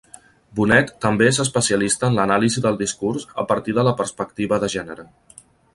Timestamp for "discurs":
2.83-3.27